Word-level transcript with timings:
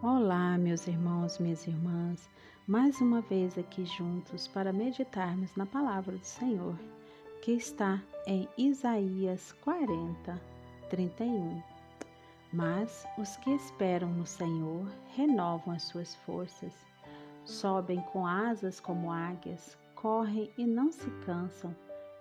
Olá, 0.00 0.56
meus 0.56 0.86
irmãos, 0.86 1.40
minhas 1.40 1.66
irmãs, 1.66 2.30
mais 2.68 3.00
uma 3.00 3.20
vez 3.20 3.58
aqui 3.58 3.84
juntos 3.84 4.46
para 4.46 4.72
meditarmos 4.72 5.56
na 5.56 5.66
palavra 5.66 6.16
do 6.16 6.24
Senhor, 6.24 6.78
que 7.42 7.50
está 7.50 8.00
em 8.24 8.48
Isaías 8.56 9.50
40, 9.60 10.40
31. 10.88 11.60
Mas 12.52 13.04
os 13.18 13.36
que 13.38 13.50
esperam 13.50 14.08
no 14.10 14.24
Senhor 14.24 14.86
renovam 15.16 15.74
as 15.74 15.82
suas 15.82 16.14
forças, 16.14 16.72
sobem 17.44 18.00
com 18.12 18.24
asas 18.24 18.78
como 18.78 19.10
águias, 19.10 19.76
correm 19.96 20.48
e 20.56 20.64
não 20.64 20.92
se 20.92 21.10
cansam, 21.26 21.74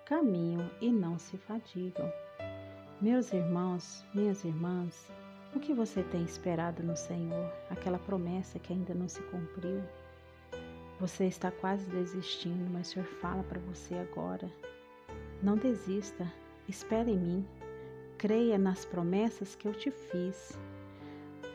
caminham 0.03 0.67
e 0.81 0.91
não 0.91 1.19
se 1.19 1.37
fadigam. 1.37 2.11
Meus 2.99 3.31
irmãos, 3.31 4.03
minhas 4.15 4.43
irmãs, 4.43 5.11
o 5.55 5.59
que 5.59 5.73
você 5.73 6.03
tem 6.03 6.23
esperado 6.23 6.83
no 6.83 6.95
Senhor? 6.95 7.51
Aquela 7.69 7.97
promessa 7.97 8.59
que 8.59 8.73
ainda 8.73 8.93
não 8.93 9.07
se 9.07 9.21
cumpriu? 9.23 9.81
Você 10.99 11.25
está 11.25 11.51
quase 11.51 11.85
desistindo, 11.89 12.69
mas 12.71 12.89
o 12.89 12.93
Senhor 12.93 13.05
fala 13.21 13.43
para 13.43 13.59
você 13.59 13.95
agora. 13.95 14.49
Não 15.41 15.55
desista, 15.55 16.31
espere 16.67 17.11
em 17.11 17.17
mim. 17.17 17.47
Creia 18.17 18.57
nas 18.57 18.83
promessas 18.83 19.55
que 19.55 19.67
eu 19.67 19.73
te 19.73 19.91
fiz. 19.91 20.57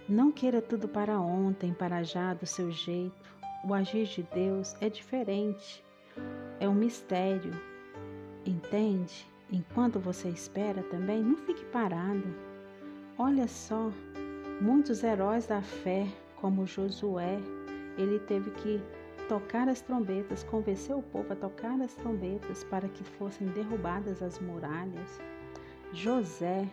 Não 0.08 0.30
queira 0.30 0.62
tudo 0.62 0.88
para 0.88 1.20
ontem, 1.20 1.74
para 1.74 2.02
já, 2.02 2.34
do 2.34 2.46
seu 2.46 2.70
jeito. 2.70 3.32
O 3.64 3.74
agir 3.74 4.06
de 4.06 4.22
Deus 4.22 4.74
é 4.80 4.88
diferente. 4.88 5.84
É 6.60 6.68
um 6.68 6.74
mistério. 6.74 7.52
Entende? 8.46 9.26
Enquanto 9.50 9.98
você 9.98 10.28
espera 10.28 10.82
também, 10.84 11.22
não 11.22 11.36
fique 11.36 11.64
parado. 11.66 12.51
Olha 13.24 13.46
só, 13.46 13.88
muitos 14.60 15.04
heróis 15.04 15.46
da 15.46 15.62
fé, 15.62 16.08
como 16.40 16.66
Josué, 16.66 17.38
ele 17.96 18.18
teve 18.18 18.50
que 18.50 18.82
tocar 19.28 19.68
as 19.68 19.80
trombetas, 19.80 20.42
convencer 20.42 20.96
o 20.96 21.02
povo 21.02 21.32
a 21.32 21.36
tocar 21.36 21.80
as 21.80 21.94
trombetas 21.94 22.64
para 22.64 22.88
que 22.88 23.04
fossem 23.04 23.46
derrubadas 23.46 24.20
as 24.20 24.40
muralhas. 24.40 25.20
José 25.92 26.68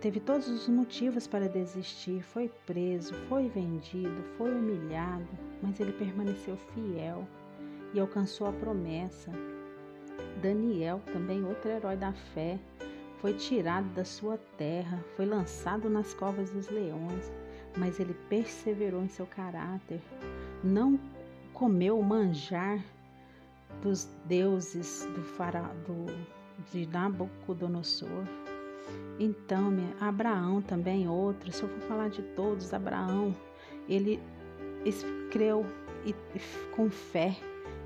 teve 0.00 0.18
todos 0.18 0.48
os 0.48 0.66
motivos 0.66 1.28
para 1.28 1.48
desistir, 1.48 2.20
foi 2.20 2.50
preso, 2.66 3.14
foi 3.28 3.48
vendido, 3.48 4.24
foi 4.36 4.52
humilhado, 4.52 5.28
mas 5.62 5.78
ele 5.78 5.92
permaneceu 5.92 6.56
fiel 6.74 7.24
e 7.94 8.00
alcançou 8.00 8.48
a 8.48 8.52
promessa. 8.52 9.30
Daniel, 10.42 11.00
também 11.12 11.44
outro 11.44 11.70
herói 11.70 11.96
da 11.96 12.12
fé, 12.12 12.58
foi 13.20 13.34
tirado 13.34 13.86
da 13.94 14.04
sua 14.04 14.38
terra, 14.56 14.98
foi 15.16 15.26
lançado 15.26 15.90
nas 15.90 16.14
covas 16.14 16.50
dos 16.50 16.68
leões, 16.70 17.30
mas 17.76 18.00
ele 18.00 18.14
perseverou 18.28 19.02
em 19.02 19.08
seu 19.08 19.26
caráter, 19.26 20.00
não 20.64 20.98
comeu 21.52 21.98
o 21.98 22.02
manjar 22.02 22.82
dos 23.82 24.08
deuses 24.24 25.06
do 25.14 25.22
faraó, 25.22 25.68
de 26.72 26.86
Nabucodonosor. 26.86 28.24
Então, 29.18 29.72
Abraão 30.00 30.62
também 30.62 31.08
outro, 31.08 31.52
se 31.52 31.62
eu 31.62 31.68
for 31.68 31.80
falar 31.82 32.08
de 32.08 32.22
todos, 32.34 32.72
Abraão, 32.72 33.34
ele 33.88 34.20
creu 35.30 35.64
e, 36.04 36.14
com 36.74 36.90
fé 36.90 37.36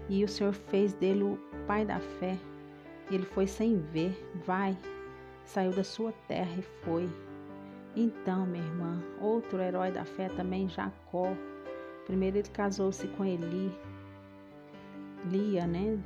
e 0.08 0.22
o 0.24 0.28
Senhor 0.28 0.52
fez 0.52 0.92
dele 0.92 1.24
o 1.24 1.38
pai 1.66 1.84
da 1.84 1.98
fé. 1.98 2.38
Ele 3.10 3.24
foi 3.24 3.46
sem 3.46 3.78
ver, 3.78 4.16
vai, 4.46 4.77
saiu 5.44 5.72
da 5.72 5.84
sua 5.84 6.12
terra 6.26 6.54
e 6.58 6.62
foi. 6.84 7.08
Então, 7.96 8.46
minha 8.46 8.64
irmã, 8.64 9.02
outro 9.20 9.60
herói 9.60 9.92
da 9.92 10.04
fé 10.04 10.28
também, 10.28 10.68
Jacó. 10.68 11.32
Primeiro 12.06 12.38
ele 12.38 12.48
casou-se 12.48 13.06
com 13.08 13.24
Eli, 13.24 13.72
Lia, 15.30 15.66
né? 15.66 15.98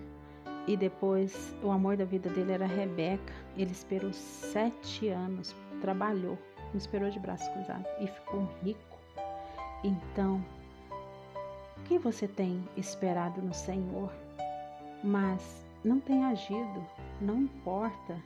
E 0.67 0.77
depois 0.77 1.57
o 1.63 1.71
amor 1.71 1.97
da 1.97 2.05
vida 2.05 2.29
dele 2.29 2.53
era 2.53 2.67
Rebeca. 2.67 3.33
Ele 3.57 3.73
esperou 3.73 4.13
sete 4.13 5.09
anos, 5.09 5.55
trabalhou, 5.81 6.39
não 6.71 6.77
esperou 6.77 7.09
de 7.09 7.19
braços 7.19 7.49
cruzados 7.49 7.87
e 8.01 8.07
ficou 8.07 8.47
rico. 8.63 8.99
Então, 9.83 10.45
o 11.79 11.83
que 11.85 11.99
você 11.99 12.29
tem 12.29 12.63
esperado 12.77 13.41
no 13.41 13.55
Senhor? 13.55 14.13
Mas 15.03 15.67
não 15.83 16.01
tem 16.01 16.25
agido, 16.25 16.85
não 17.21 17.43
importa 17.43 18.21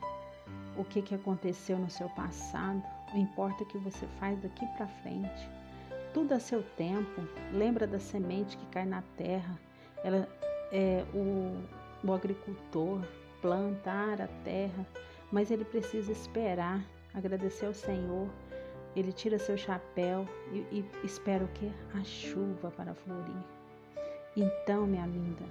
o 0.76 0.84
que, 0.84 1.02
que 1.02 1.14
aconteceu 1.14 1.78
no 1.78 1.90
seu 1.90 2.08
passado, 2.10 2.82
não 3.12 3.20
importa 3.20 3.62
o 3.62 3.66
que 3.66 3.78
você 3.78 4.06
faz 4.18 4.38
daqui 4.40 4.66
para 4.76 4.86
frente. 4.86 5.48
Tudo 6.14 6.32
a 6.32 6.40
seu 6.40 6.62
tempo. 6.76 7.22
Lembra 7.52 7.86
da 7.86 7.98
semente 7.98 8.56
que 8.56 8.66
cai 8.66 8.84
na 8.84 9.02
terra. 9.16 9.58
Ela 10.04 10.28
é 10.70 11.04
o, 11.14 11.62
o 12.06 12.12
agricultor 12.12 13.00
plantar 13.40 14.20
a 14.20 14.28
terra, 14.44 14.86
mas 15.30 15.50
ele 15.50 15.64
precisa 15.64 16.12
esperar, 16.12 16.84
agradecer 17.12 17.66
ao 17.66 17.74
Senhor. 17.74 18.28
Ele 18.94 19.12
tira 19.12 19.38
seu 19.38 19.56
chapéu 19.56 20.26
e, 20.52 20.58
e 20.70 20.84
espera 21.04 21.44
o 21.44 21.48
que? 21.48 21.72
A 21.94 22.04
chuva 22.04 22.70
para 22.70 22.94
florir. 22.94 23.42
Então, 24.36 24.86
minha 24.86 25.06
linda, 25.06 25.44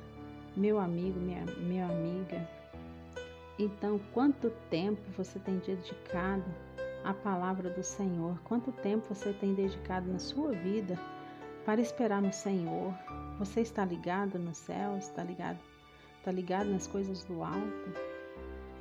meu 0.56 0.80
amigo, 0.80 1.20
minha, 1.20 1.44
minha 1.58 1.86
amiga, 1.86 2.48
então, 3.62 4.00
quanto 4.12 4.50
tempo 4.72 5.02
você 5.16 5.38
tem 5.38 5.60
dedicado 5.60 6.44
à 7.04 7.14
palavra 7.14 7.70
do 7.70 7.84
Senhor? 7.84 8.40
Quanto 8.44 8.72
tempo 8.72 9.14
você 9.14 9.34
tem 9.34 9.54
dedicado 9.54 10.12
na 10.12 10.18
sua 10.18 10.52
vida 10.52 11.00
para 11.64 11.80
esperar 11.80 12.24
no 12.24 12.34
Senhor? 12.34 12.92
Você 13.38 13.62
está 13.62 13.86
ligado 13.86 14.40
no 14.40 14.56
céu? 14.56 14.98
Está 14.98 15.24
ligado? 15.24 15.60
Está 16.18 16.32
ligado 16.32 16.72
nas 16.72 16.88
coisas 16.88 17.24
do 17.24 17.44
alto? 17.44 17.94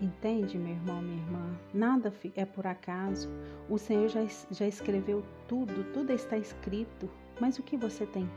Entende, 0.01 0.57
meu 0.57 0.73
irmão, 0.73 1.03
minha 1.03 1.23
irmã? 1.23 1.59
Nada 1.75 2.11
é 2.35 2.47
por 2.47 2.67
acaso. 2.67 3.29
O 3.69 3.77
Senhor 3.77 4.09
já, 4.09 4.25
já 4.51 4.67
escreveu 4.67 5.23
tudo, 5.47 5.93
tudo 5.93 6.11
está 6.11 6.39
escrito. 6.39 7.11
Mas 7.39 7.59
o 7.59 7.63
que 7.63 7.77
você 7.77 8.07
tem, 8.07 8.29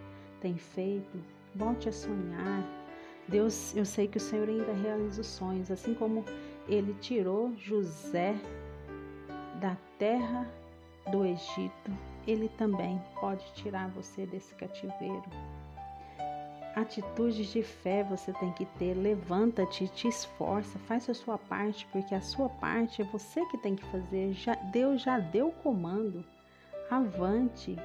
tem 0.42 0.58
feito? 0.58 1.24
Volte 1.56 1.88
a 1.88 1.92
sonhar 1.94 2.83
Deus, 3.28 3.76
eu 3.76 3.86
sei 3.86 4.08
que 4.08 4.18
o 4.18 4.22
Senhor 4.22 4.48
ainda 4.48 4.74
realiza 4.74 5.22
os 5.22 5.28
sonhos, 5.28 5.72
assim 5.72 5.94
como 5.94 6.26
ele 6.68 6.94
tirou 7.00 7.54
José 7.58 8.36
da 9.60 9.78
terra 9.98 10.50
do 11.12 11.26
Egito, 11.26 11.92
ele 12.28 12.50
também 12.58 13.02
pode 13.20 13.46
tirar 13.54 13.90
você 13.90 14.26
desse 14.26 14.54
cativeiro. 14.56 15.24
Atitudes 16.76 17.48
de 17.48 17.62
fé 17.62 18.04
você 18.04 18.34
tem 18.34 18.52
que 18.52 18.66
ter. 18.66 18.96
Levanta-te, 18.96 19.88
te 19.90 20.08
esforça, 20.08 20.80
faz 20.80 21.08
a 21.08 21.14
sua 21.14 21.38
parte, 21.38 21.88
porque 21.92 22.16
a 22.16 22.22
sua 22.22 22.50
parte 22.50 23.02
é 23.02 23.06
você 23.06 23.46
que 23.48 23.58
tem 23.60 23.76
que 23.76 23.86
fazer. 23.86 24.34
Já, 24.34 24.56
Deus 24.56 25.02
já 25.04 25.20
deu 25.20 25.50
o 25.50 25.52
comando. 25.52 26.26
Avante, 26.90 27.78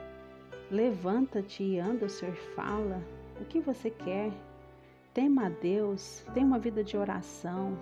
levanta-te 0.71 1.62
e 1.62 1.78
anda, 1.78 2.06
o 2.06 2.09
Senhor 2.09 2.34
fala. 2.56 3.03
O 3.38 3.44
que 3.44 3.60
você 3.60 3.91
quer? 3.91 4.32
Tema 5.14 5.46
a 5.46 5.48
Deus, 5.48 6.24
tenha 6.32 6.46
uma 6.46 6.58
vida 6.58 6.84
de 6.84 6.96
oração, 6.96 7.76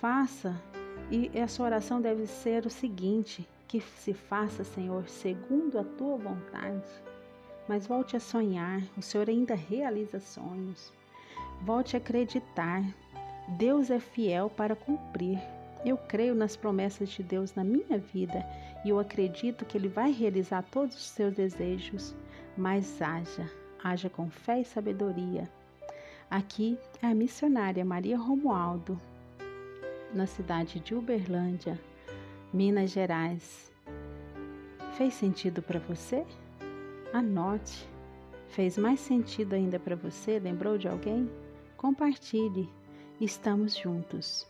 faça, 0.00 0.54
e 1.10 1.38
a 1.38 1.48
sua 1.48 1.66
oração 1.66 2.00
deve 2.00 2.26
ser 2.26 2.66
o 2.66 2.70
seguinte: 2.70 3.48
que 3.68 3.80
se 3.80 4.12
faça, 4.12 4.64
Senhor, 4.64 5.08
segundo 5.08 5.78
a 5.78 5.84
tua 5.84 6.16
vontade. 6.16 6.88
Mas 7.66 7.86
volte 7.86 8.16
a 8.16 8.20
sonhar, 8.20 8.82
o 8.96 9.02
Senhor 9.02 9.28
ainda 9.28 9.54
realiza 9.54 10.20
sonhos. 10.20 10.92
Volte 11.62 11.96
a 11.96 11.98
acreditar, 11.98 12.82
Deus 13.48 13.90
é 13.90 13.98
fiel 13.98 14.50
para 14.50 14.76
cumprir. 14.76 15.40
Eu 15.84 15.96
creio 15.96 16.34
nas 16.34 16.56
promessas 16.56 17.08
de 17.10 17.22
Deus 17.22 17.54
na 17.54 17.64
minha 17.64 17.98
vida 17.98 18.44
e 18.84 18.90
eu 18.90 18.98
acredito 18.98 19.64
que 19.64 19.76
Ele 19.76 19.88
vai 19.88 20.10
realizar 20.12 20.62
todos 20.70 20.96
os 20.96 21.08
seus 21.08 21.34
desejos. 21.34 22.14
Mas 22.56 23.00
haja, 23.02 23.50
haja 23.82 24.08
com 24.08 24.30
fé 24.30 24.60
e 24.60 24.64
sabedoria 24.64 25.48
Aqui 26.30 26.78
é 27.02 27.06
a 27.06 27.14
missionária 27.14 27.84
Maria 27.84 28.18
Romualdo, 28.18 29.00
na 30.12 30.26
cidade 30.26 30.80
de 30.80 30.94
Uberlândia, 30.94 31.80
Minas 32.52 32.90
Gerais. 32.90 33.72
Fez 34.96 35.14
sentido 35.14 35.62
para 35.62 35.80
você? 35.80 36.24
Anote. 37.12 37.88
Fez 38.48 38.78
mais 38.78 39.00
sentido 39.00 39.54
ainda 39.54 39.78
para 39.78 39.96
você? 39.96 40.38
Lembrou 40.38 40.78
de 40.78 40.88
alguém? 40.88 41.30
Compartilhe. 41.76 42.68
Estamos 43.20 43.76
juntos. 43.76 44.46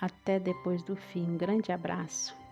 Até 0.00 0.38
depois 0.38 0.82
do 0.82 0.96
fim. 0.96 1.22
Um 1.22 1.36
grande 1.36 1.72
abraço. 1.72 2.43